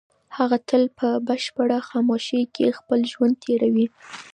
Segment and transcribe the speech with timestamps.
[0.37, 3.87] هغه تل په بشپړه خاموشۍ کې خپل ژوند تېروي.